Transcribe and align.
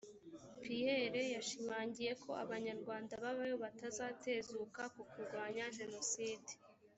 pierre 0.63 1.23
yashimangiye 1.35 2.11
ko 2.23 2.29
abanyarwanda 2.43 3.13
baba 3.23 3.43
yo 3.51 3.57
batazatezuka 3.63 4.81
ku 4.95 5.01
kurwanya 5.11 5.65
genocide 5.77 6.51